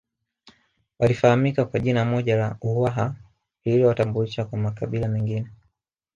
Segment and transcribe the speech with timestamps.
[0.99, 3.15] Walifahamika kwa jina moja la Uwaha
[3.65, 5.47] lililowatambulisha kwa makabila mengine